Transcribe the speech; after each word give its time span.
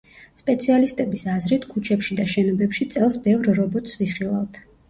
სპეციალისტების 0.39 1.25
აზრით, 1.33 1.69
ქუჩებში 1.75 2.19
და 2.21 2.27
შენობებში 2.33 2.89
წელს 2.97 3.21
ბევრ 3.29 3.55
რობოტს 3.63 4.01
ვიხილავთ. 4.01 4.61